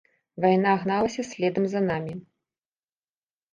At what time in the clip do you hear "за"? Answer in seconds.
1.75-1.81